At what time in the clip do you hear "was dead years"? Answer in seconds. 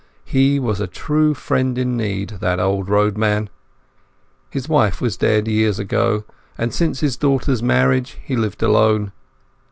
4.99-5.77